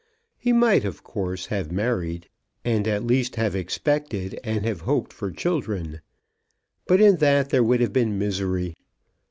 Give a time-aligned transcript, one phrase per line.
[0.39, 2.27] He might of course have married,
[2.65, 6.01] and at least have expected and have hoped for children.
[6.87, 8.73] But in that there would have been misery.